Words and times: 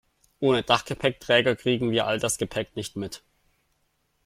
Ohne 0.39 0.63
Dachgepäckträger 0.63 1.55
kriegen 1.55 1.91
wir 1.91 2.07
all 2.07 2.17
das 2.19 2.39
Gepäck 2.39 2.75
nicht 2.75 2.95
mit. 2.95 3.23